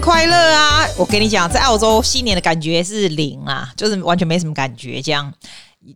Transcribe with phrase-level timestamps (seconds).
[0.00, 0.86] 快乐啊！
[0.96, 5.00] 我跟你讲，在澳洲新年的感觉是零啊，就是完全没什么感觉。
[5.02, 5.30] 这样，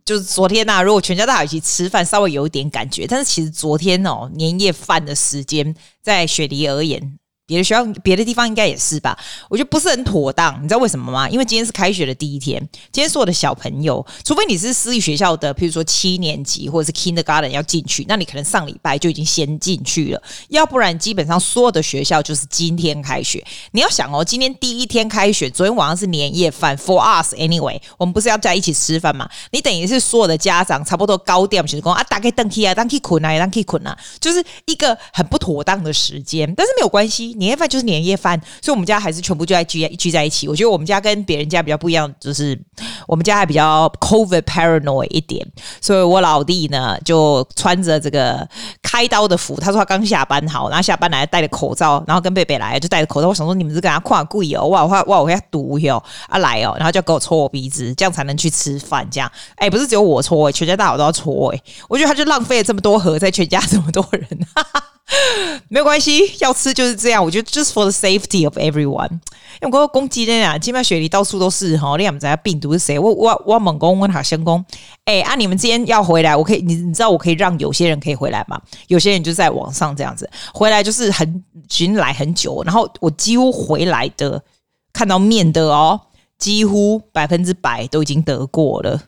[0.05, 3.07] 就是昨天呐、啊，如果全家大家一起吃饭，稍微有一点感觉。
[3.07, 7.17] 但是其实昨天哦，年夜饭的时间，在雪梨而言。
[7.47, 9.15] 别的学校、别的地方应该也是吧？
[9.49, 11.29] 我觉得不是很妥当，你知道为什么吗？
[11.29, 12.59] 因为今天是开学的第一天，
[12.91, 23.45] 今天所有的小朋友，除非你是私立学校的，譬如说七年级或者是 Kindergarten 要进去，那你可能上礼拜就已经先进去了，要不然基本上所有的学校就是今天开学。
[23.73, 29.29] 你要想哦，今天第一天开学，昨天晚上是年夜饭，For us anyway，我们不是要在一起吃饭嘛？
[29.51, 37.34] 你等于是所有的家长差不多高调去讲啊，打开灯气啊，当去困啊，当去困啊，就是一个很不妥当的时间，但是没有关系。
[37.35, 40.47] 年夜饭就是年夜饭，所以我们家还是全部就在聚聚在一起。
[40.47, 42.59] 我觉得我们家跟别人家比较不一样，就是
[43.07, 45.45] 我们家还比较 COVID paranoid 一点，
[45.81, 48.47] 所以我老弟呢就穿着这个
[48.81, 53.27] 开刀的服，他说他刚下班好，然后下班来戴着口罩，然后跟贝贝来就戴着口罩。
[53.27, 59.07] 我想说你们是跟他跨柜哦，哇哇哇，我给他堵哟啊来哦，然后就给我戳我鼻子，这样才能去吃饭。
[59.11, 64.25] 这样哎，不是只有我戳哎，全家大小都要戳哎，我觉得他就浪费了这么多盒在全家这么多人。
[64.53, 64.83] 哈哈
[65.69, 67.23] 没有关系，要吃就是这样。
[67.23, 69.19] 我觉得 just for the safety of everyone。
[69.61, 72.97] 因为我攻击的呀，今麦雪梨到处都是哈，你也不知道病毒是谁。
[72.99, 74.63] 我我我猛攻问他先攻，
[75.05, 78.59] 哎啊，你们今天要回来，我可以，你你知道我可以让有些人可以回来吗？
[78.87, 84.43] 有些人就在网上这样子回来，就是很寻来很久，然后我几乎回来的
[84.91, 85.99] 看到面的哦，
[86.37, 88.99] 几乎百分之百都已经得过了。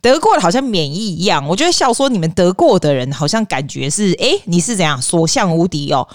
[0.00, 6.06] 得过的好像免疫一样，我觉得笑说你们得过的人好像感觉是，哎，你是怎样所向无敌哦？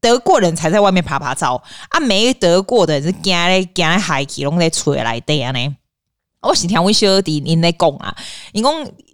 [0.00, 5.76] 得过人才在外面趴趴走啊，没得过的人是惊嘞惊嘞海气拢在吹来的呀呢。
[6.46, 8.14] 我是听我小弟你在讲啊，
[8.52, 8.70] 你讲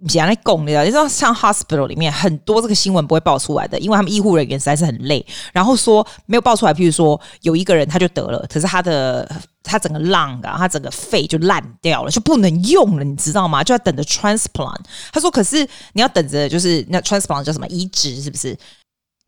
[0.09, 6.73] 是安尼讲的，你知道像 hospital 里面很多这个新闻不会爆出来的，因为他们医护人员实在是很累，然后说没有爆出来。
[6.73, 9.25] 譬如说有一个人他就得了，可是他的
[9.63, 13.63] 他整个浪啊，他整个肺就烂掉了，就不能用了，你知道吗？
[13.63, 14.81] 就要等着 transplant。
[15.11, 18.57] 他说，可是你要等着，就是那 transplant 叫什么移植，是不是？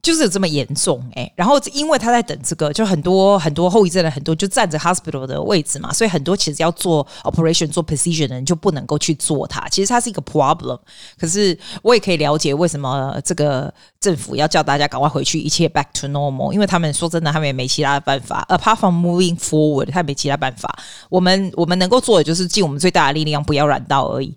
[0.04, 9.66] 就是有这么严重哎、然后因为他在等这个，就很多很多后遗症的很多就站着 hospital 的位置嘛，所以很多其实要做 operation 做 procedure 的人就不能够去做它。
[9.70, 10.78] 其实它是一个 problem，
[11.18, 20.78] 可是我也可以了解为什么这个政府要叫大家赶快回去，一切 back to normal，因为他们说真的，他们也没其他的办法，apart from moving forward，他也没其他办法。
[21.10, 24.36] 我们我们能够做的就是尽我们最大的力量，不要染到而已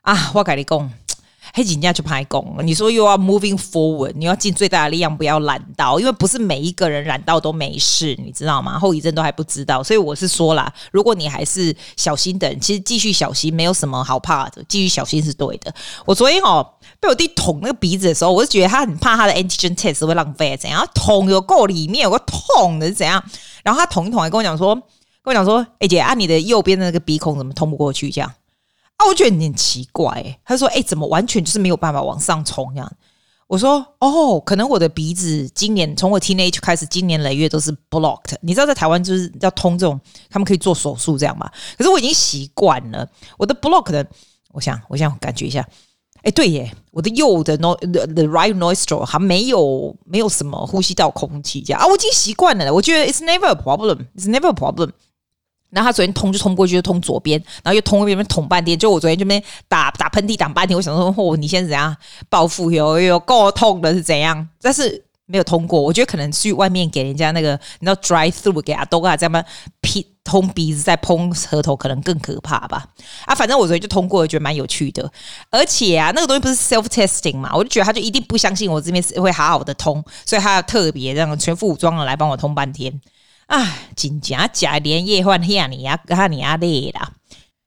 [0.00, 0.32] 啊！
[0.32, 0.90] 我跟你讲。
[1.54, 8.78] 黑警家去拍工，你说又要 moving forward，你要尽最大的力量不要染到，因为不是每一个人染到都没事，你知道吗？
[8.78, 15.74] 后遗症都还不知道，所以我是说啦，如果你还是小心的，其实继续小心没有什么好怕的，继续小心是对的。
[16.06, 16.66] 我昨天哦
[17.00, 23.22] 被我弟捅那个鼻子的时候，我就觉得他很怕他的 antigen test 会浪费，怎样捅有够里面有个痛的是怎样？
[23.62, 24.74] 然后他捅一捅还跟我讲说，
[25.22, 28.32] 跟我讲说，哎、姐，按、啊、你的右边的那个鼻孔怎么通不过去这样？
[29.02, 32.90] 啊、我觉得你很奇怪、欸，他说：“哎、怎么完全就是没有办法往上冲这样？”
[33.48, 38.36] 我说：“哦，可能我的鼻子今年从我 teenage 开始，今年累月都是 blocked。
[38.40, 41.50] 你知道在台湾就是要通这种，他们可以做手术这样嘛？
[41.76, 44.06] 可是我已经习惯了，我的 block 的，
[44.52, 45.68] 我想，我想感觉一下，
[46.22, 54.92] 哎、对耶，我的右的 no the, the right nostril 还没有没有什么呼吸道空气这样啊，我已经习惯了，我觉得 it's never a problem，it's never a problem。”
[55.72, 58.78] 然后他昨天通就通过去，就通左边，然后又通那边捅半天。
[58.78, 61.96] 就我昨天这边打打喷嚏打半天，我想说，哦，你现在怎样
[62.28, 62.70] 报复？
[62.70, 64.46] 有有够痛的是怎样？
[64.60, 65.80] 但是没有通过。
[65.80, 69.44] 我觉得可能去外面给人家那个，你知道 drive through 给阿东啊这样
[69.80, 72.86] 劈通鼻子再碰舌头，可能更可怕吧？
[73.24, 75.10] 啊，反正我昨天就通过，我觉得蛮有趣的。
[75.50, 83.00] 而且啊，那个东西不是 self testing 嘛，我就觉得他就一定不相信我这边是会好好的通，所以他特别这样全副武装的来帮我通半天。
[83.52, 87.12] 啊，真假假连夜换黑你呀，哈你啊累啦！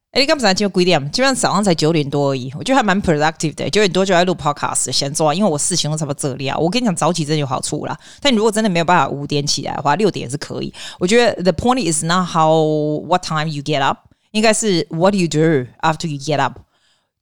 [0.09, 1.11] 哎，你刚才今天几点？
[1.11, 3.69] 基本上早上才九点多而已，我觉得还蛮 productive 的。
[3.69, 6.57] 九点多就在录 podcast，先做，因为我事情都差不多这里啊。
[6.57, 7.95] 我跟你讲，早起真有好处啦。
[8.19, 10.73] 但你如果真的没有办法五点起来的话，六点是可以。
[10.97, 13.99] 我觉得 the point is not how what time you get up，
[14.31, 16.57] 应该是 what you do after you get up。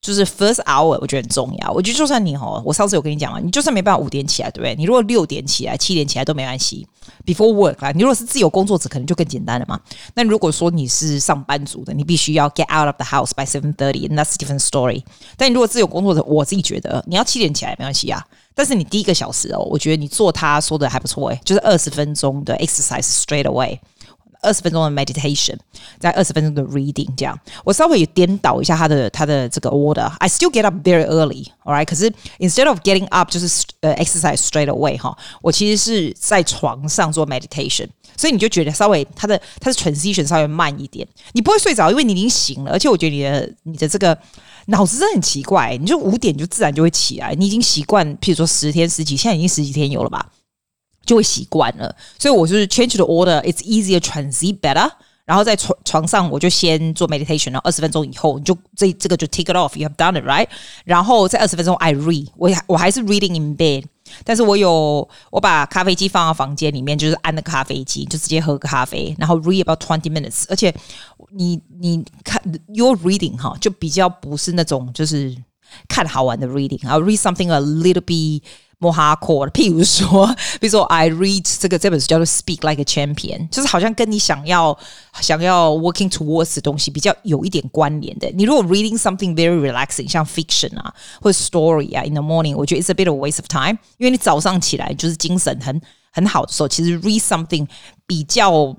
[0.04, 1.72] 就是 first hour，我觉得很重要。
[1.72, 4.76] 我觉得就算你哦，我上次有跟你讲啊，你就算没办法五点起来，对不对？
[4.76, 6.86] 你如果六点起来、七点起来都没关系。
[7.26, 9.80] Before work 啊，你如果是自由工作者，可能就更简单了嘛。
[10.14, 15.04] 那如果说你是上班族的，你必须要 get out of the house by seven thirty，that's a different story。
[15.38, 18.22] 但你如果自由工作者，我自己觉得你要七点起来没关系啊。
[18.54, 23.80] 但是你第一个小时哦，我觉得你做他说的还不错诶，就是二十分钟的 exercise straight away。
[24.44, 25.56] 二十分钟的 meditation，
[26.00, 30.06] 在二十分钟的 reading，这样我稍微也颠倒一下他的他的这个 order。
[30.20, 37.88] I still get up very early，alright，可是 instead of getting up 就是呃 exercise straight away 哈，我其实是在床上做 meditation，
[38.18, 44.18] 所以你就觉得稍微他的他的 transition 稍微慢一点，你不会睡着，因为你已经醒了，而且我觉得你的你的这个
[44.68, 50.30] 脑子真的很奇怪，你就五点就自然就会起来，你已经习惯，譬如说十天十几，现在已经十几天有了吧。
[51.05, 54.91] 就会习惯了，所以我就是 change the order，it's easier transit better。
[55.25, 60.49] 然后在床床上，我就先做 meditation，然后二十分钟以后，你就这这个就 take it off，you have done it right。
[60.87, 63.85] 然后在二十分钟，I read，我我还是 reading in bed，
[64.25, 70.45] 但是我有我把咖啡机放到房间里面，就是按的咖啡机，就直接喝个咖啡，然后 read about twenty minutes。
[70.49, 70.75] 而且
[71.33, 75.37] 你你看 your reading 哈，就比较不是那种就是
[75.89, 78.43] 看好玩的 reading，I'll read something a little bit。
[78.84, 80.28] More hardcore 譬如说，
[80.60, 84.78] 比如说，I read 这个这本书叫做《Speak Like a Champion》，就是好像跟你想要
[85.22, 88.30] 想要 working towards 的东西比较有一点关联的。
[88.36, 93.40] 你如果 reading something very relaxing，像 fiction 啊或者 story 啊，in the morning，我觉得 it's a bit of waste
[93.40, 95.82] of time，因为你早上起来就是精神很
[96.12, 97.68] 很好的时候，其实 read something
[98.06, 98.76] 比较。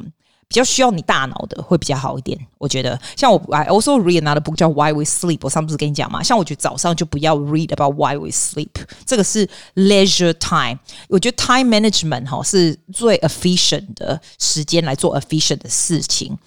[0.54, 2.96] 比较需要你大脑的会比较好一点，我觉得。
[3.16, 6.22] 像我，I also read another book 叫《Why We Sleep》，我上次跟你讲嘛。
[6.22, 8.70] 像我觉得早上就不要 read about why we sleep，
[9.04, 10.78] 这个是 leisure time。
[11.08, 16.38] 我觉得 time management 哈是最 efficient 的时间来做 efficient 的事情，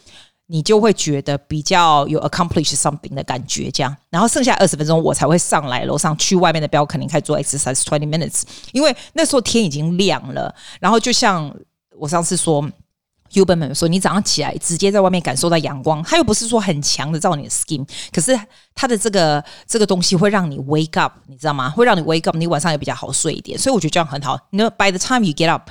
[0.46, 3.70] 你就会觉得比较有 accomplish something 的感觉。
[3.70, 10.56] 这样，然后剩下二十分钟我才会上来楼上去外面的 balcony 开始做 exercise twenty minutes，因为那时候天已经亮了。
[10.80, 11.54] 然后就像
[12.00, 12.66] 我上次说。
[13.32, 18.40] Huberman 们说，你早上起来直接在外面感受到阳光，它又不是说很强的照你的 skin，可是
[18.74, 21.70] 它的这个这个东西会让你 wake up，你知道吗？
[21.70, 23.58] 会让你 wake up，你晚上也比较好睡一点。
[23.58, 24.40] 所以我觉得这样很好。
[24.52, 25.70] 你 know, by the time you get up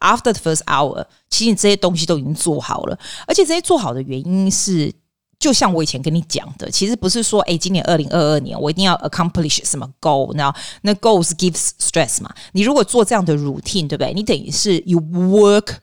[0.00, 2.98] after the first hour，其实你这些东西都已经做好了。
[3.26, 4.92] 而且这些做好的原因是，
[5.38, 12.30] 就像我以前跟你讲的，其实不是说，哎，今年二零二二年我一定要 accomplish 什么 goal，然后那 goals gives stress 嘛。
[12.52, 14.12] 你如果做这样的 routine，对不对？
[14.14, 15.76] 你等于是 you work。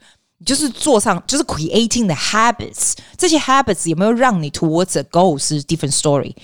[0.44, 6.35] 就是做上，就是 creating the habits，这些 habits 有没有让你 towards a goal 是 different story。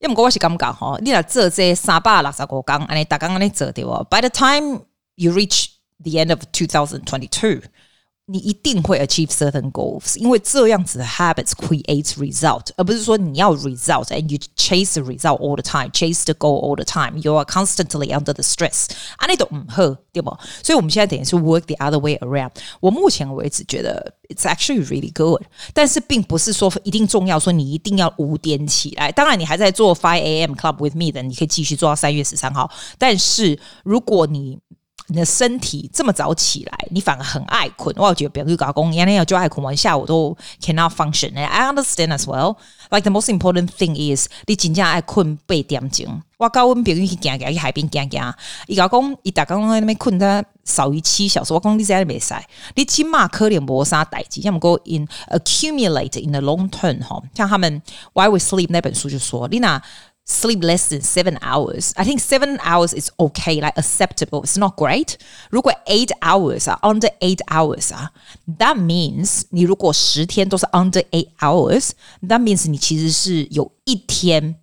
[0.00, 3.90] 要么我是咁讲哈，你来做这三百六十五天，安尼大家安尼做对不？
[4.10, 4.82] By the time
[5.14, 5.66] you reach
[6.02, 7.62] the end of 2022。
[8.26, 15.62] 你一定会 achieve certain goals，因为这样子的 habits creates result，而不是说你要 result and you chase the result all the
[15.62, 18.86] time，chase the goal all the time，you are constantly under the stress，
[19.16, 19.82] 啊，那都唔好，
[20.12, 20.30] 对不？
[20.62, 22.52] 所以我们现在等于是 work the other way around。
[22.78, 25.42] 我目前为止觉得 it's actually really good，
[25.74, 29.10] 但是并不是说一定重要，说你一定要五点起来。
[29.10, 30.52] 当然，你还在做 five a.m.
[30.52, 32.70] club with me 的，你可以继续做到三月十三号。
[32.96, 34.56] 但是如果你
[35.07, 37.95] 你的身体这么早起来，你反而很爱困。
[37.97, 41.37] 我觉得，比如搞工，原来要就爱困，我下午都 cannot function。
[41.37, 42.55] I understand as well.
[42.89, 46.21] Like the most important thing is，你真正爱困八点钟。
[46.37, 48.33] 我跟我朋友去行行去海边行行，
[48.67, 51.53] 伊讲讲，伊大刚在那边困他少于七小时。
[51.53, 52.43] 我讲你在那边晒，
[52.75, 54.41] 你起码可能无啥代志。
[54.41, 57.81] 要么讲 in accumulate in the long term 哈，像他们
[58.13, 59.81] Why We Sleep 那本书就说，你那。
[60.26, 61.92] Sleep less than seven hours.
[61.96, 64.44] I think seven hours is okay, like acceptable.
[64.44, 65.16] It's not great.
[65.50, 68.12] 如果 eight hours 啊，under eight hours 啊，
[68.58, 74.54] that means 你如果十天都是 under eight hours，that means 你其实是有一天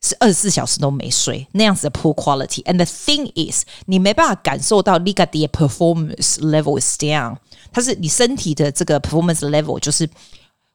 [0.00, 2.62] 是二十四小时都没睡，那样子的 poor quality.
[2.62, 7.38] And the thing is，你没办法感受到你的 performance level is down。
[7.72, 10.08] 它是你身体的这个 performance level 就是。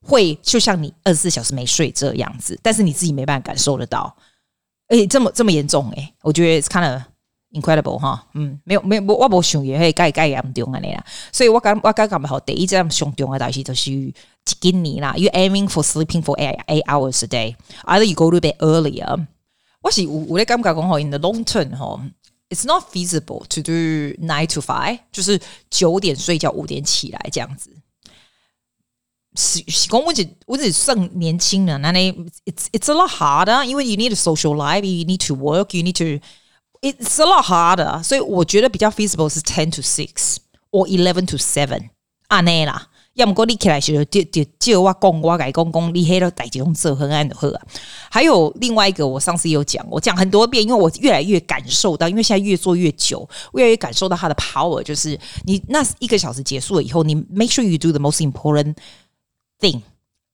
[0.02, 4.14] 会就像你二十四小时没睡这样子，但是你自己没办法感受得到。
[4.88, 7.02] 诶，这么这么严重诶，我觉得 it's kind of
[7.52, 8.26] incredible 哈。
[8.34, 11.04] 嗯，没有没有，我无想也会盖盖严重安尼啦。
[11.30, 14.12] 所以我刚我刚刚好第一站上重的东西就是
[14.60, 15.14] 今年啦。
[15.16, 17.56] You aiming for sleeping for eight eight hours a day.
[17.84, 19.26] Either you go to bed earlier.
[19.82, 22.00] 我是我咧感觉讲吼，in the long term 吼
[22.48, 23.72] ，it's not feasible to do
[24.20, 25.40] nine to five，就是
[25.70, 27.70] 九点睡觉五点起来这样子。
[29.36, 32.12] 是是讲我只我只算年轻人，那你
[32.46, 37.22] it's it's a lot harder，因为 you need a social life，you need to work，you need to，it's
[37.22, 38.02] a lot harder。
[38.02, 40.36] 所以我觉得比较 feasible 是 ten to six
[40.72, 41.90] or eleven to seven
[42.28, 42.88] 安内啦。
[43.14, 47.60] 要么过你起来时候就就就我讲我改讲讲你黑了带这种做很暗的喝。
[48.08, 58.76] 还有另外一个，我上次有讲，我讲很多遍，因为我越来越感受到，因为现在越做越久，越来越感受到它的 power，就是你那一个小时结束了以后，你 make sure you do the most important。
[59.60, 59.82] Thing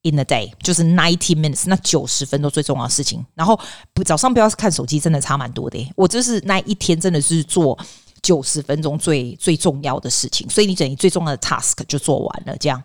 [0.02, 3.24] in the day 就是 ninety minutes，那九十分钟最重要的事情。
[3.34, 3.58] 然后
[3.92, 5.92] 不早上不要看手机，真的差蛮多的。
[5.96, 7.76] 我就是那一天真的是做
[8.22, 12.56] 九十分钟最最重要的事情，所以你等于最重要的 task 就做完了。
[12.58, 12.82] 这样，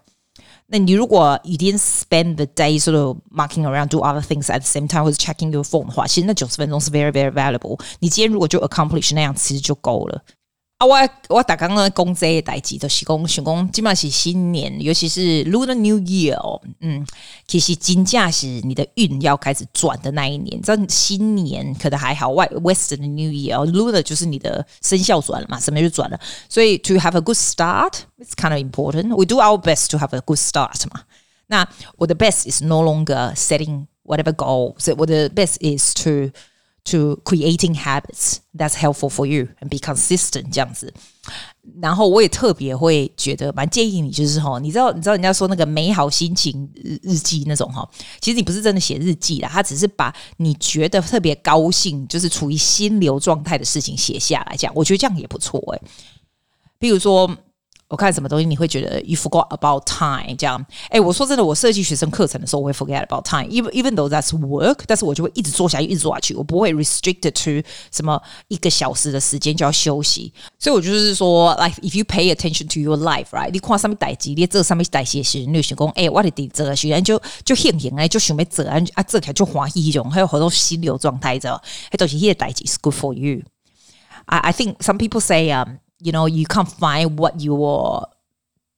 [0.67, 4.67] 那你如果 you didn't spend the day sort of marking around do other things at the
[4.67, 7.79] same time 或者 checking your phone 的话，其实那九十分钟是 very very valuable。
[7.99, 10.23] 你今天如果就 accomplish 那样，其实就够了。
[10.81, 10.97] 啊，我
[11.29, 17.05] 我打刚刚讲这些代志，就是讲想讲，基本上是新年，尤其是 Lunar New Year，嗯，
[17.45, 20.59] 其实金价是你的运要开始转的那一年。
[20.63, 26.19] 这新年可能还好，外 Western New Year Lunar 就是你的生肖转了嘛，什么就转了。
[26.49, 29.15] 所以 to have a good start，it's kind of important.
[29.15, 31.03] We do our best to have a good start 嘛。
[31.45, 36.31] 那我的 best is no longer setting whatever goal，所以我的 best is to
[36.83, 40.91] to creating habits that's helpful for you and be consistent 这样子，
[41.81, 47.87] 然后我也特别会觉得蛮建议你，就是哈，你知道你知道人家说那个美好心情日日记那种哈，
[48.19, 55.81] 其实你不是真的写日记啦，他只是把你觉得特别高兴，就是处于心流状态的事情写下来，这样我觉得这样也不错诶、欸，
[56.79, 57.29] 比如说。
[57.91, 60.65] 我看什么东西你会觉得 you forgot about time 这样？
[60.89, 63.45] 哎，我说真的，我设计学生课程的时候，我会 forget about time。
[63.49, 70.31] even even though that's work，但是我就会一直做下去，一直做下去，我不会 restricted to 什么一个小时的时间就要休息。
[70.57, 73.51] 所以，我就是说，like if you pay attention to your life，right？
[73.51, 81.61] 你看上面代志，你这上面代志的时，你就想讲，哎，我得得这个时间就就兴兴哎，就想要做啊啊，做起来就欢喜一种，还有好多心流状态，知道？
[81.89, 83.41] 哎，都是这些代志 is good for you。
[84.27, 85.75] I I think some people say um。
[86.03, 88.09] You know, you can't find what you are，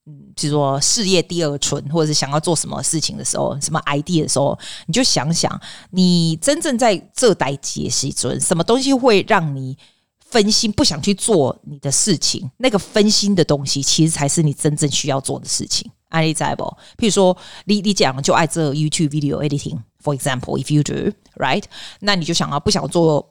[0.06, 5.58] 嗯，就是说事业第二春，或者是想要做什么事情的时候，什么 idea 的时候，你就想想，
[5.92, 9.78] 你真正在这代际时阵，什么东西会让你
[10.20, 12.52] 分心，不想去做你的事情？
[12.58, 15.90] 那个分心的东西，其实才是你真正需要做的事情。
[16.10, 16.66] 安利在不？
[16.98, 21.64] 譬如说，你你讲就爱这 YouTube video editing，for example，if you do，right？
[22.02, 23.30] 那你就想要不想做？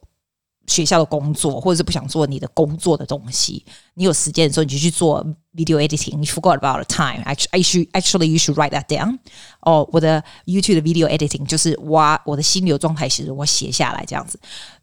[0.66, 3.64] 学校的工作，或者是不想做你的工作的东西，
[3.94, 6.16] 你有时间的时候你就去做 video editing。
[6.18, 7.22] 你 forgot about the time.
[7.24, 9.18] Actually, actually, you should write that down.
[9.60, 14.38] 哦，我的 YouTube 的 video editing 就是哇，我的心流状态是我写下来这样子。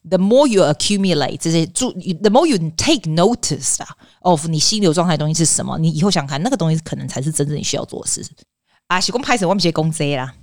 [0.08, 3.78] The more you accumulate 这些注，the more you take notice
[4.22, 8.26] of 你心流状态的东西是什么，你以后想看那个东西，可能才是真正你需要做的事。
[8.88, 10.34] 啊，是讲拍摄我们些工作啦。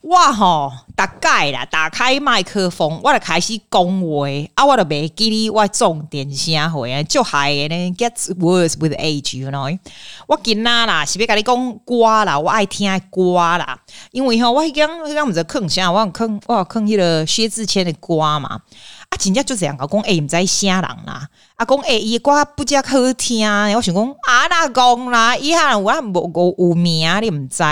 [0.00, 9.78] 我吼，大概啦，打开麦克风，我就开始讲话，啊，我就袂记哩，我重点啥话啊，就害呢，gets worse with age，you know？
[10.26, 13.78] 我今仔啦，是要甲你讲歌啦，我爱听歌啦，
[14.12, 18.60] 因为吼，我迄刚迄刚毋知囥啥，我囥我囥迄个薛之谦的歌嘛，
[19.08, 27.62] 啊，真正就这样讲，哎、欸，毋知啥人啦，啊，讲哎，伊歌不遮好听，我想讲啊，若讲啦，伊哈人我无有名，你毋知。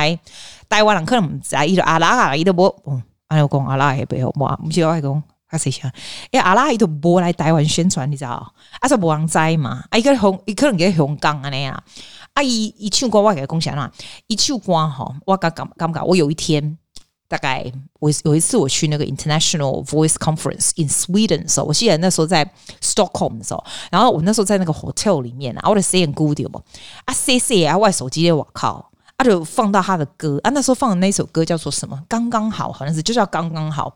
[0.71, 5.91] 台湾人可能唔知，伊就阿拉啊，伊都无，嗯，安尼讲阿拉也袂好，无，唔是我讲，他谁想？
[6.31, 8.55] 因为阿拉伊都无来台湾宣传，你知道？
[8.79, 9.85] 啊，说无人知嘛？
[9.91, 11.83] 啊，伊个红，伊可能喺香港安尼啊。
[12.35, 13.91] 啊，伊伊唱歌我给他讲啥啦？
[14.29, 16.79] 伊唱歌吼，我感感感觉，我有一天
[17.27, 17.65] 大概
[17.99, 22.49] 我有一次我去那个 International Voice Conference in Sweden 的时候，我记得那时候在
[22.81, 26.61] Stockholm 的时候，然后我那时候在那个 hotel 里面啊，我的 say good 嘛，
[27.07, 28.90] 啊，say say 啊，我手机咧，我靠！
[29.21, 32.03] 他就放到他的歌啊，那时候放的那首歌叫做什么？
[32.09, 33.95] 刚刚好，好像是就叫刚刚好。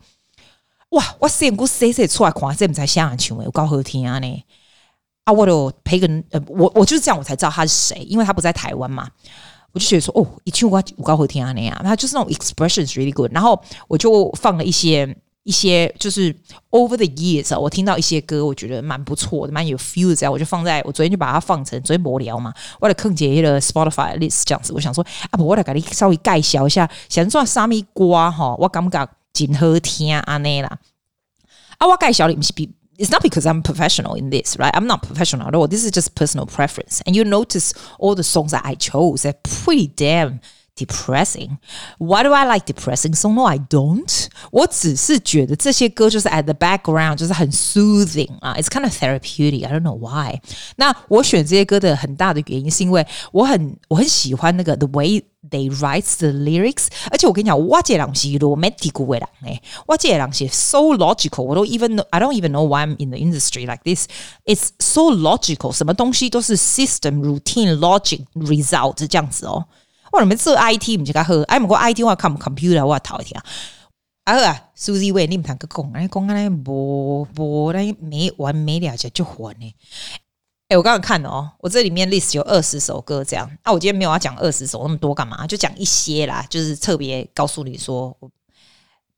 [0.90, 1.02] 哇！
[1.18, 4.44] 我先过 C C 出来看，这不才香港球诶，我高和听啊呢
[5.24, 5.32] 啊！
[5.32, 9.08] 我就陪个呃，我我就是这样，我才知道他是谁，因为他不在台湾嘛。
[9.72, 13.32] 我就觉得说，哦，一听我我高和听啊那样，他就是那种 expression is really good。
[13.32, 15.16] 然后我就放了一些。
[15.44, 16.34] 一些就是
[16.70, 30.78] over the years 啊，我听到一些歌，我觉得蛮不错的，蛮有 feel 的，我就放在我昨天就把它放成昨天无聊嘛，我来坑杰了 Spotify list 这样子，我想说啊不，我来给你稍微介绍一下，想做啥咪歌哈，我感觉真好听啊那啦，
[31.78, 32.52] 啊我介绍你不是
[32.96, 34.72] It's not because I'm professional in this, right?
[34.72, 35.66] I'm not professional at all.
[35.66, 37.00] This is just personal preference.
[37.04, 40.38] And you notice all the songs that I chose, they're pretty damn
[40.75, 41.57] Depressing.
[41.97, 43.35] Why do I like depressing song?
[43.35, 44.27] No, I don't.
[44.49, 48.53] 我只是觉得这些歌就是 at the background，就是很 soothing 啊。
[48.53, 49.67] It's kind of therapeutic.
[49.67, 50.39] I don't know why.
[50.77, 56.87] 那我选这些歌的很大的原因是因为我很我很喜欢那个 the way they write the lyrics。
[57.11, 61.41] 而且我跟你讲，我这人是 romantic 的人诶，我这人是 so logical。
[61.41, 64.05] 我都 even I don't even know why I'm in the industry like this.
[64.45, 65.73] It's so logical.
[65.73, 69.65] 什么东西都是 system, routine, logic, result 这样子哦。
[70.14, 73.36] 我里面做 IT 唔是较好，哎，唔过 IT 我看 computer 我头一听。
[73.38, 73.44] 啊
[74.26, 79.74] 好啊，Suzy 喂，你唔通个讲，哎，讲安尼无无，咧没完没了就就还呢。
[80.68, 83.50] 哎，我刚刚看哦，我这里面 list 有二十首歌，这样。
[83.62, 85.46] 啊，我今天没有要讲二十首那么多干嘛？
[85.46, 88.16] 就讲一些啦，就是特别告诉你说，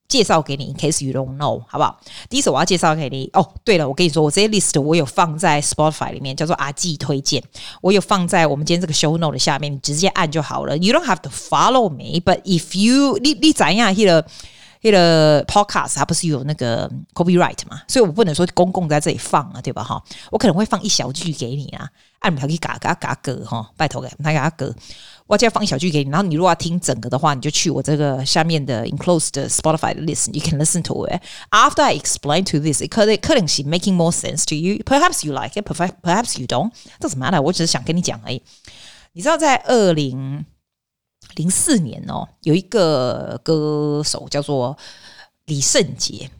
[0.08, 1.98] 介绍给你，in case you don't know，好不好？
[2.28, 3.28] 第一首我要介绍给你。
[3.32, 7.42] 哦，对了，我跟你说，我这些 list 我有放在 Spotify 里面，叫做阿季推荐。
[7.80, 10.76] 我有放在我们今天这个 show note 的下面，你直接按就好了。
[10.78, 14.25] You don't have to follow me，but if you 你你怎样，he 的
[14.80, 17.82] he 的 podcast 它不是有那个 copyright 嘛？
[17.88, 19.82] 所以我不能说公共在这里放啊，对吧？
[19.82, 21.88] 哈，我可能会放一小句给你啊，
[22.20, 24.72] 按你可以嘎嘎嘎歌哈，拜托给他嘎歌。
[25.26, 31.21] 我再放一小句给你，然后你如果要听整个的话，你就去我这个下面的 enclosed Spotify 的 list，you can listen to it.
[31.50, 34.83] After I explain to this, it could, it could be making more sense to you.
[34.85, 36.73] Perhaps you like it, perhaps you don't.
[37.00, 37.42] Doesn't matter.
[37.42, 38.40] 我只是想跟你讲而已。
[39.14, 40.45] 你知道在二零
[41.35, 44.78] 零四年哦，有一个歌手叫做
[45.47, 46.30] 李圣杰。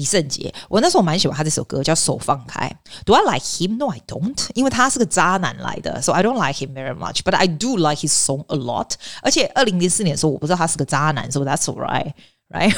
[0.00, 2.66] 李圣杰，我那时候蛮喜欢他这首歌，叫《手放开》。
[3.04, 3.76] Do I like him?
[3.76, 4.34] No, I don't.
[4.54, 7.18] 因为他是个渣男来的，so I don't like him very much.
[7.22, 8.92] But I do like his song a lot.
[9.20, 12.14] 而且二零零四年的时候，我不知道他是个渣男，so that's alright,
[12.48, 12.74] right?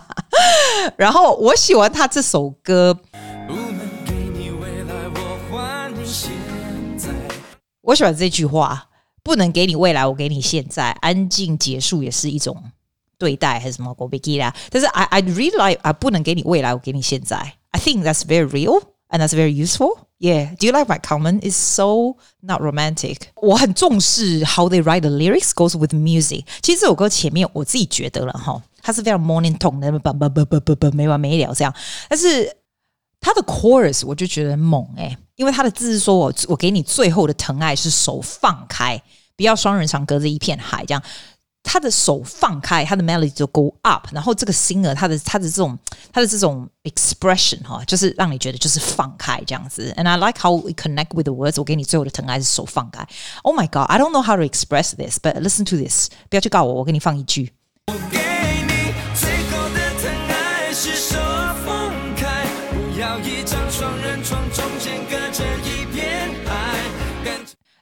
[0.98, 2.98] 然后我喜欢他这首歌。
[7.80, 8.90] 我喜欢这句话：
[9.22, 10.90] 不能给你未来，我给你现在。
[11.00, 12.64] 安静结束也是一种。
[13.18, 13.94] 对待还是什么？
[13.98, 14.54] 我别啦。
[14.70, 17.36] 但是 I I really like 啊，不能给你未来，我给你现在。
[17.70, 19.98] I think that's very real and that's very useful.
[20.18, 20.56] Yeah.
[20.56, 21.42] Do you like my comment?
[21.42, 23.18] It's so not romantic.
[23.36, 26.44] 我很重视 how they write the lyrics goes with music.
[26.60, 31.72] 其实这首歌前面我自己觉得了哈，它是非常 morning tone 的，不不不不不不没完没了这样。
[32.08, 32.52] 但是
[33.20, 39.00] 它的 chorus 我就觉得很猛诶、因为它的字是说我我给你最后的疼爱是手放开，
[39.36, 41.02] 不要双人床隔着一片海这样。
[41.62, 45.78] 他的手放开，他的 melody 就 go up，然后这个 singer 他的他的这种
[46.12, 49.92] 他的这种 expression 哈，就是让你觉得就是放开这样子。
[49.96, 51.58] And I like how we connect with the words。
[51.58, 53.06] 我给你最后的疼爱是手放开。
[53.42, 56.08] Oh my god, I don't know how to express this, but listen to this。
[56.30, 57.52] 不要去告我，我给你放一句。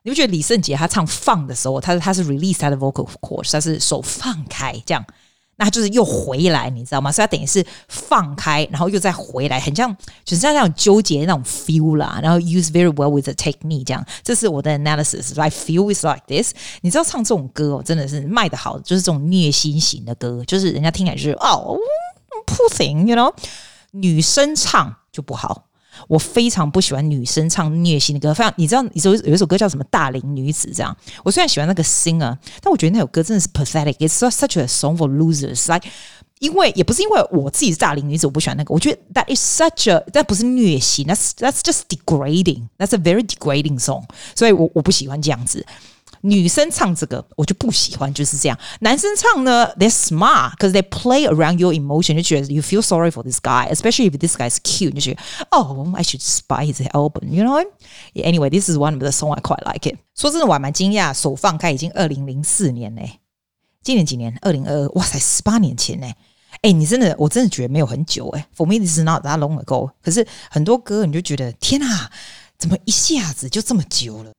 [0.06, 5.04] 你不觉得李圣杰他唱放的时候，他他是 release 他的 vocal cord，他是手放开这样，
[5.56, 7.10] 那就是又回来，你知道吗？
[7.10, 9.92] 所以他等于是放开，然后又再回来，很像
[10.24, 14.06] 就是像那种纠结那种 feel 啦，然后 use very well with the technique 这样。
[14.22, 16.52] 这是我的 analysis，I feel is like this。
[16.82, 21.76] 你知道唱这种歌哦，真的是卖得好，就是这种虐心型的歌，就是人家听起来就是哦
[22.46, 23.34] ，poor thing，you know，
[23.90, 25.65] 女生唱就不好。
[26.08, 30.96] 我非常不喜欢女生唱虐心的歌，非常你知道，你说有一首歌叫什么《大龄女子》这样。
[31.24, 33.96] 我虽然喜欢那个 singer，但我觉得那首歌真的是 pathetic。
[33.96, 35.72] It's such a song for losers。
[35.72, 35.88] Like，
[36.38, 38.74] 因为也不是因为我自己是大龄女子，我不喜欢那个。
[38.74, 42.68] 我觉得 that is such a，但不是虐心，that's that's just degrading。
[42.78, 44.04] That's a very degrading song。
[44.34, 45.64] 所以我我不喜欢这样子。
[46.26, 48.58] 女生唱这个我就不喜欢，就是这样。
[48.80, 54.36] 男生唱呢，they're smart because they play around your emotion，就觉得 you feel sorry for this guy，especially if this
[54.36, 57.64] guy is cute，就觉得 oh I should buy his album，you know。
[58.14, 59.98] Anyway，this is one of the song I quite like it。
[60.16, 63.20] 说真的，我还蛮惊讶，手放开已经二零零四年嘞，
[63.84, 64.36] 今年几年？
[64.42, 66.12] 二零二二，哇塞，十八年前呢。
[66.62, 68.48] 哎，你真的，我真的觉得没有很久哎。
[68.56, 69.90] For me this is not that long ago。
[70.02, 72.10] 可是很多歌你就觉得天哪，
[72.58, 74.32] 怎么一下子就这么久了？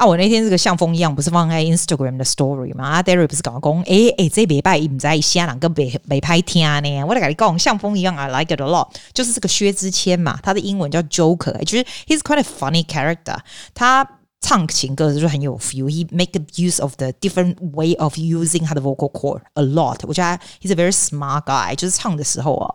[0.00, 0.06] 啊！
[0.06, 2.88] 我那天这个像风一样，不是放在 Instagram 的 Story 吗？
[2.88, 7.04] 啊，Derry 不是搞讲，哎哎，这礼拜一唔在香港跟北北拍听呢。
[7.04, 8.88] 我来跟你讲，像风一样，I like it a lot。
[9.12, 13.36] 就是这个薛之谦嘛，他的英文叫 Joker，就是 He's quite a funny character。
[13.74, 14.08] 他
[14.40, 19.98] 唱情歌就是很有 feel，He make use of the different way of using 他的 vocal cord a lot。
[20.04, 22.74] 我觉得 He's a very smart guy，就是唱的时候啊。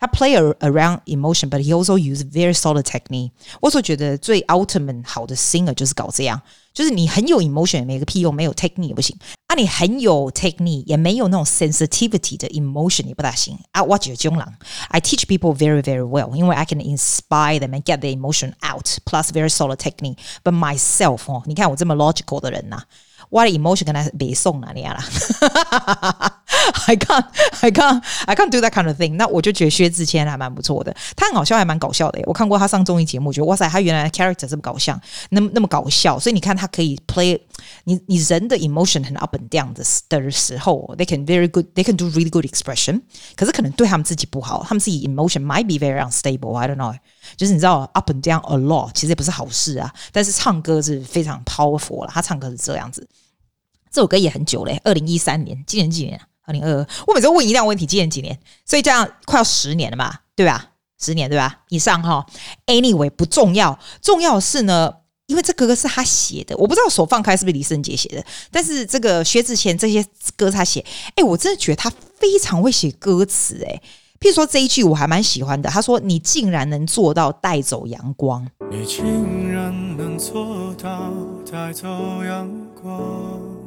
[0.00, 3.30] 他 play around emotion, but he also use very solid technique。
[3.60, 6.40] 我所觉得最 ultimate 好的 singer 就是搞这样，
[6.74, 9.16] 就是你很有 emotion 也没个屁用，没有 technique 也不行。
[9.46, 13.58] 啊，你很有 technique 也没有那种 sensitivity 的 emotion 也不大行。
[13.70, 14.52] 啊，我觉得中郎，
[14.88, 19.28] I teach people very very well，因为 I can inspire them and get the emotion out plus
[19.28, 22.84] very solid technique。But myself 哦，你看我这么 logical 的人呐、啊。
[23.30, 25.04] 我的 emotion 跟他背诵哪里啊啦？
[26.86, 27.24] I can't,
[27.60, 29.14] I can't, I can't do that kind of thing。
[29.14, 32.20] 那我就觉得薛之谦还蛮不错的，他很好笑，还蛮搞笑的。
[32.24, 34.98] 我看过他上综艺节目，觉得哇塞，他原来 character 这么搞笑，
[35.30, 36.18] 那么那么搞笑。
[36.18, 37.38] 所以你看他可以 play
[37.84, 42.44] 你你人的 emotion 很 up and down 的的时候，they can very good, they can do really good
[42.44, 43.00] expression。
[43.34, 46.94] 可是可能对他们自己不好，他们自己 emotion might be very unstable。I don't know，
[47.35, 49.93] 就是你知道 up and down a lot，其实也不是好事啊。
[50.11, 53.07] 但是唱歌是非常 powerful 了，他唱歌是这样子。
[53.91, 56.19] 这首歌也很久嘞，二零一三年，今年几年？
[56.45, 56.87] 二零二二。
[57.07, 58.39] 我每次问一样问题，今年几年？
[58.65, 60.71] 所以这样快要十年了嘛，对吧？
[60.99, 61.61] 十年对吧？
[61.69, 62.25] 以上哈。
[62.67, 64.93] Anyway，不重要，重要的是呢，
[65.27, 70.83] 因为这歌歌是他写的，我不知道手放开是不是李圣杰写的，但是这个薛之谦这些歌他写，
[71.15, 73.81] 哎，我真的觉得他非常会写歌词，哎，
[74.21, 81.11] 譬如说这一句我还蛮喜欢的，他说：“你竟然能做到带走阳光。”你竟然能做到
[81.51, 81.89] 带走
[82.23, 82.47] 阳
[82.79, 83.60] 光。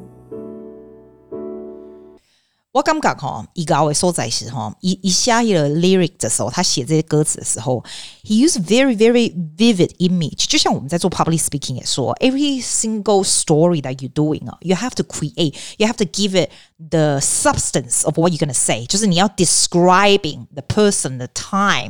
[2.73, 7.84] 我感觉哈，一个会所在是哈，一一下一个 lyric 的时候，他写这些歌词的时候，
[8.23, 10.45] he use very very vivid image。
[10.47, 16.39] 就像我们在做 public speaking 也说，every single story that you doing 啊，you have to create，you have to give
[16.39, 18.86] it the substance of what you're gonna say。
[18.86, 21.89] 就是你要 describing the person, the time,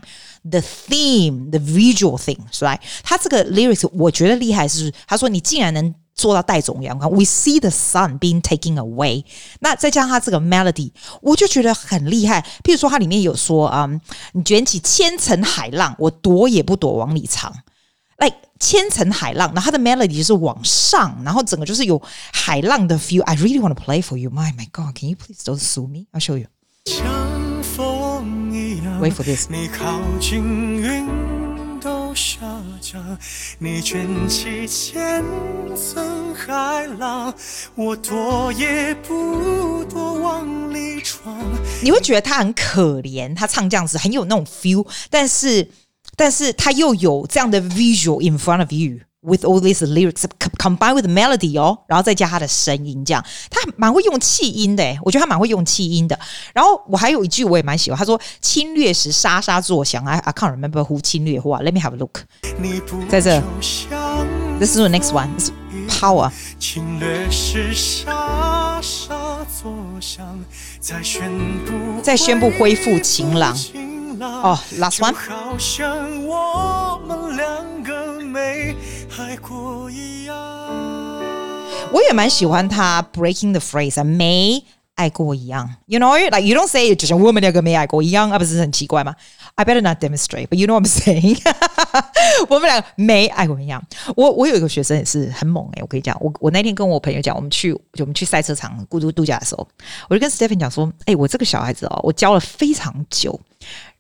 [0.50, 2.80] the theme, the visual things。right？
[3.04, 5.94] 他这个 lyrics 我觉得厉害是，他说你竟然能。
[6.15, 9.25] 做到带走阳光，We see the sun being taken away。
[9.61, 12.41] 那再加上它这个 melody，我就觉得很厉害。
[12.63, 14.01] 譬如说，它里面有说啊、嗯，
[14.33, 17.53] 你卷起千层海浪，我躲也不躲，往里藏。
[18.19, 22.01] like 千层海浪，那它的 melody 就是往上，然后整个就是有
[22.33, 23.23] 海浪的 feel。
[23.25, 24.31] I really want to play for you.
[24.31, 26.07] My my God, can you please don't sue me?
[26.13, 26.47] I'll show you.
[29.01, 29.49] Wait for this.
[33.59, 35.25] 你卷起千
[35.75, 37.35] 层海浪，
[37.75, 41.35] 我躲也不躲，往里闯。
[41.83, 45.71] 你会觉得他很可怜，他唱这样子很有那种 feel，但是，
[46.17, 49.01] 但是他又有这样的 visual in front of you。
[49.24, 50.24] With all these lyrics
[50.58, 56.18] combined with melody 哦，然后再加他的声音，这样他蛮会用气音的，我觉得他蛮会用气音的。
[56.54, 62.22] 然后我还有一句我也蛮喜欢，他说侵略时沙沙作响，I I can't remember who 侵略 who，Let me have a look，
[63.10, 63.42] 在这，
[64.58, 66.32] This is the next one，This is power。
[66.58, 70.26] 侵略时沙沙作响，
[70.80, 71.30] 在宣
[71.66, 73.54] 布在宣布恢复晴朗。
[74.22, 75.14] 哦，Last one。
[81.95, 84.61] 我也蛮喜欢他 breaking the phrase 没
[84.97, 89.15] 爱过一样，you know like you don't say 就像我们两个没爱过一样啊，不是很奇怪吗
[89.55, 91.39] ？I better not demonstrate，but you know what I'm saying？
[92.51, 93.81] 我们两个没爱过一样。
[94.17, 99.65] 我我有一个学生也是很猛哎、我跟你讲，我我那天跟我朋友讲，我们去就我们去赛车场孤独度假的时候，
[100.09, 103.41] 我就跟 Stephen 讲说，哎、我这个小孩子哦，我教了非常久，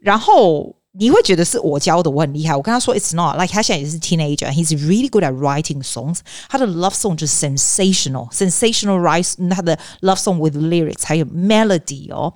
[0.01, 0.75] 然后。
[0.94, 2.56] 你会觉得是我教的，我很厉害。
[2.56, 6.18] 我跟他说，It's not like 他现在也是 teenager，he's really good at writing songs。
[6.50, 12.34] 他的 love song 就是 sensational，sensational write 他的 love song with lyrics，还有 melody 哦。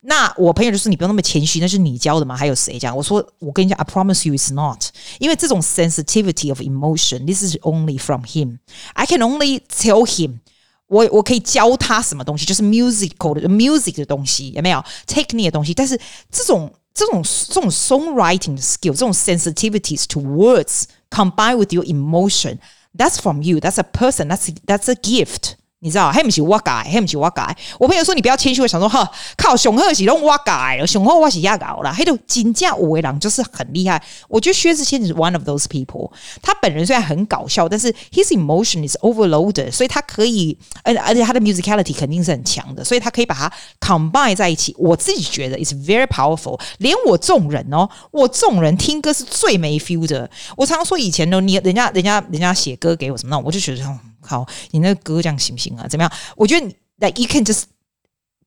[0.00, 2.36] 那我朋友就说，你不用那么谦虚，那是你教的吗？
[2.36, 2.96] 还有谁这样？
[2.96, 4.82] 我说，我跟你讲，I promise you it's not，
[5.20, 10.40] 因为这种 sensitivity of emotion，this is only from him。I can only tell him，
[10.88, 15.72] 我我可以教他什么东西，就是 musical 的 music 的东西，有没有 technique 的东西？
[15.72, 15.96] 但是
[16.32, 16.72] 这种。
[16.94, 22.58] 这种这种 songwriting skill，这种 sensitivities to words combined with your emotion,
[22.96, 23.60] that's from you.
[23.60, 24.28] That's a person.
[24.28, 25.56] That's that's a gift.
[25.83, 27.57] 你知道，还不是我改，还不是我改。
[27.79, 31.91] 我朋友说你不要谦虚，我想说哈，靠，雄厚是用我改了，雄厚我是压搞了。
[31.91, 33.99] 还有金价五维郎就是很厉害。
[34.27, 36.11] 我觉得薛之谦是 one of those people。
[36.39, 44.75] 他本人虽然很搞笑，但是 his emotion is overloaded，所以他可以，而而且他的 musicality 肯定是很强的，所以他可以把它 combine 在一起。
[44.77, 46.59] 我自己觉得 is very powerful。
[46.77, 50.29] 连我这种人哦，我这种人听歌是最没 feel 的。
[50.55, 54.10] 我常常说以前呢，你人家人家人家写歌给我什么，那我就觉得。
[54.21, 55.87] 好，你那个歌这样行不行啊？
[55.87, 56.11] 怎么样？
[56.35, 57.63] 我觉得你，like you can just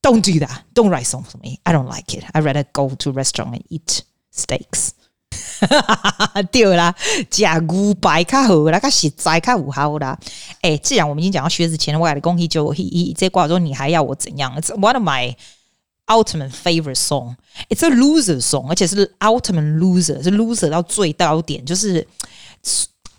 [0.00, 0.60] don't do that.
[0.74, 1.58] Don't write songs for me.
[1.64, 2.24] I don't like it.
[2.32, 4.00] I rather go to restaurant and eat
[4.34, 4.90] steaks.
[6.52, 6.94] 对啦，
[7.30, 10.18] 假古白卡好啦，卡实在卡有好啦。
[10.60, 15.34] 哎，既然我们已经讲到薛之谦，我来恭喜就一一这挂说你还要我怎样？It's one of my
[16.06, 17.36] ultimate favorite song.
[17.68, 22.06] It's a loser song，而且是 ultimate loser，是 loser 到最高点，就是。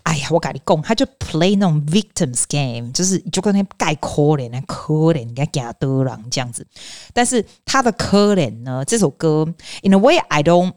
[0.06, 6.64] 哎呀，我跟你讲，他就 play 那种 victims game，就是就跟那盖可怜的可怜，人家加多人这样子。
[7.12, 9.44] 但是他的可怜呢，这首歌
[9.82, 10.74] ，in a way I don't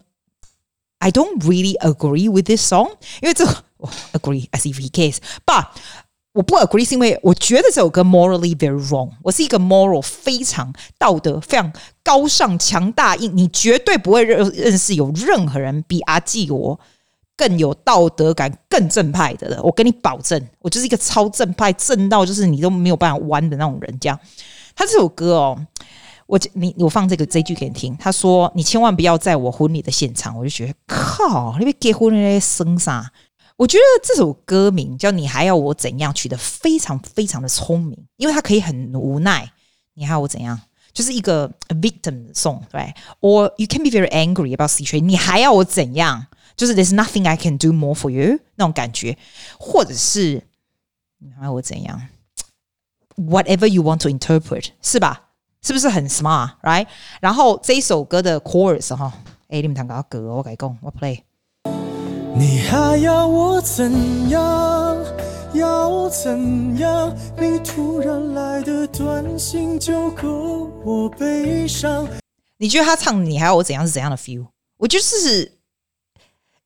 [0.97, 2.89] I don't really agree with this song，
[3.21, 3.45] 因为这
[4.13, 5.67] agree as if he cares，but
[6.33, 9.11] 我不 agree 是因为我觉得这首歌 morally very wrong。
[9.21, 11.71] 我是一个 moral 非常道德非常
[12.03, 16.79] 高尚强大，硬你绝对不会认认识有任何人比阿纪我。
[17.39, 23.97] 更有道德感、更正派的了，我跟你保证，我就是一个超正派，正到就是你都没有办法弯的那种人。
[23.97, 24.19] 这样，
[24.75, 25.65] 他这首歌哦，
[26.27, 27.95] 我你我放这个这句给你听。
[27.95, 33.09] 他说：“你千万不要在我婚礼的现场。”我就觉得靠，你别结婚那些生啥？
[33.55, 39.49] 我觉得这首歌名叫“你还要我怎样”取得非常非常的聪明，因为他可以很无奈。
[39.93, 40.59] 你还要我怎样？
[40.91, 45.05] 就是一个 victim song，对，or you can be very angry about situation。
[45.05, 46.25] 你还要我怎样？
[46.58, 49.16] 就是 There's nothing I can do more for you 那种感觉，
[49.58, 50.42] 或者是
[51.18, 52.08] 你还我怎样？
[53.16, 55.30] Whatever you want to interpret 是吧？
[55.62, 56.86] 是不是很 smart？Right？
[57.20, 59.12] 然后这一首歌的 chorus 哈，
[59.48, 61.20] 哎，你们弹个歌，我改讲，我 play。
[62.36, 65.04] 你还要我怎样？
[65.54, 67.16] 要怎样？
[67.38, 72.08] 你突然来的短信就够我悲伤。
[72.58, 74.48] 你觉得他唱你还要我怎样是怎样的 feel？
[74.78, 75.57] 我就是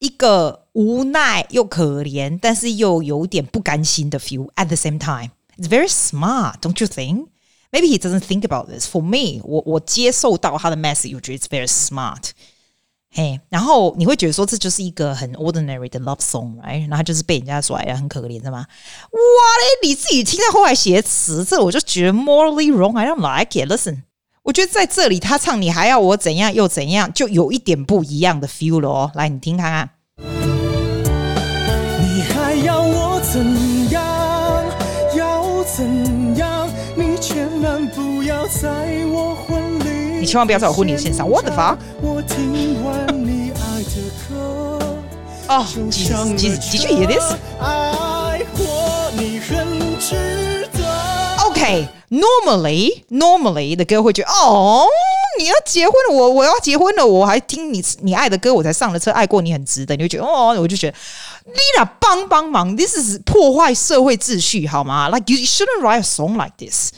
[0.03, 7.29] 一个无奈又可怜，但是又有点不甘心的 feel。At the same time, it's very smart, don't you think?
[7.71, 8.89] Maybe he doesn't think about this.
[8.89, 12.31] For me，我我接受到他的 message，我觉得 it's very smart。
[13.11, 16.83] 嘿，然后你会觉得说这就是一个很 ordinary 的 love song，right？
[16.83, 18.59] 然后他就是被人家甩了，很可怜，是吗？
[18.59, 24.03] 哇嘞，你自己听到后来写词，这我就觉得 morally wrong，I don't like it。Listen，
[24.46, 29.12] 我觉得在这里他唱你还要我怎样又怎样，就有一点不一样的 feel 了哦。
[29.16, 29.90] 来，你听看看。
[32.02, 34.04] 你还要我怎样？
[35.16, 36.70] 要怎样？
[36.94, 38.70] 你千万不要在
[39.06, 41.26] 我婚礼，你千万不要在我婚礼现场。
[41.30, 41.78] What the fuck？
[45.48, 46.04] 哦，几
[46.36, 47.38] 几几句也得是。
[51.64, 54.86] OK，normally，normally 的歌会觉得哦，
[55.40, 60.98] 你要结婚了，我我要结婚了，我还听你你爱的歌，我才上了车，爱过你很值得，你会觉得哦，我就觉得
[61.46, 66.92] 你俩帮帮忙，this is 破坏社会秩序好吗？Like you shouldn't write a song like this.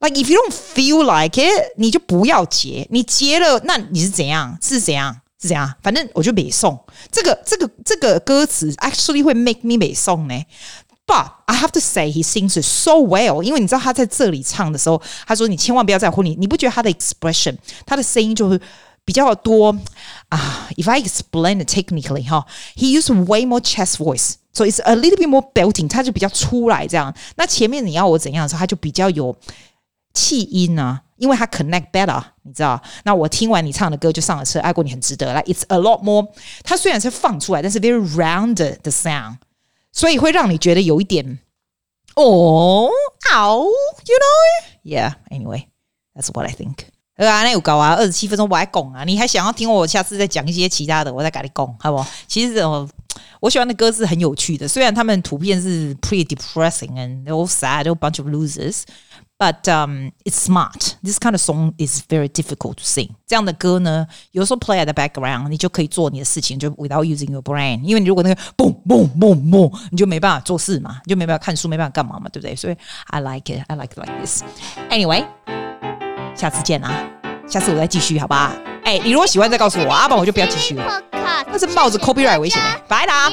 [0.00, 4.58] Like if you don't feel like it，你就不要结，你结了，那你是怎样？
[4.60, 5.20] 是怎样？
[5.40, 6.76] 是怎样，反正我就没送
[7.12, 10.34] 这个这个这个歌词，actually 会 make me 没送呢。
[11.09, 18.59] But I have to say he sings so well，因为你知道他在这里唱的时候，他说你千万不要在婚礼，你不觉得他的 expression，他的声音就会
[19.03, 19.77] 比较多
[20.29, 20.67] 啊？
[20.77, 27.13] If I explain it technically，哈，he used way more chest voice，so it's a little bit more belting，他就比较出来这样。
[27.35, 29.35] 那前面你要我怎样的时候，他就比较有
[30.13, 31.01] 气音啊。
[31.17, 32.77] 因为他 connect better，你知道？
[33.05, 35.33] 那我听完你唱的歌就上了车，爱过你很值得。
[35.33, 36.27] 来，it's a lot more。
[36.61, 39.37] 它虽然是放出来，但是 very rounded the sound，
[39.92, 41.38] 所以会让你觉得有一点
[42.16, 42.88] 哦
[43.32, 44.16] ，ow，you
[44.84, 45.14] know？Yeah。
[45.30, 46.76] Anyway，that's what I think。
[47.16, 52.06] 呃，那有搞啊，二十七分钟我还讲啊，你还想要听我下次再讲一些其他的，我再跟你讲，好不好？
[52.26, 52.88] 其实我
[53.40, 58.84] 我喜欢的歌是很有趣的，虽然他们图片是 pretty depressing and all sad，a bunch of losers。
[59.39, 60.95] But um, it's smart.
[61.03, 63.09] This kind of song is very difficult to sing.
[63.27, 67.81] 这样的歌呢，有时候 play at the background，你就可以做你的事情，就 without using your brain。
[67.81, 72.55] 因为你如果那个 boom boom boom boom，你就没办法做事嘛，你就没办法看书，没办法干嘛嘛，对不对？
[72.55, 73.61] 所以 I like it.
[73.67, 74.41] I like it like this.
[74.89, 75.25] Anyway，
[76.33, 77.05] 下次见啊！
[77.45, 78.55] 下次我再继续，好吧？
[78.85, 81.01] 哎，你如果喜欢再告诉我，要不然我就不要继续了。
[81.11, 82.81] 那是冒着 copyright 危险的。
[82.87, 83.29] 拜啦。